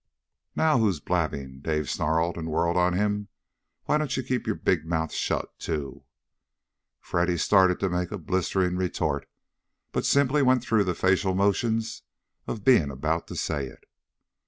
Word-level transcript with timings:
"Now 0.55 0.79
who's 0.79 0.99
blabbing?" 0.99 1.59
Dave 1.59 1.87
snarled, 1.87 2.35
and 2.35 2.47
whirled 2.49 2.75
on 2.75 2.93
him. 2.93 3.27
"Why 3.83 3.99
don't 3.99 4.17
you 4.17 4.23
keep 4.23 4.47
your 4.47 4.55
big 4.55 4.83
mouth 4.83 5.11
shut, 5.13 5.53
too?" 5.59 6.05
Freddy 6.99 7.37
started 7.37 7.79
to 7.81 7.87
make 7.89 8.11
a 8.11 8.17
blistering 8.17 8.77
retort 8.77 9.27
but 9.91 10.07
simply 10.07 10.41
went 10.41 10.63
through 10.63 10.85
the 10.85 10.95
facial 10.95 11.35
motions 11.35 12.01
of 12.47 12.65
being 12.65 12.89
about 12.89 13.27
to 13.27 13.35
say 13.35 13.67
it. 13.67 13.83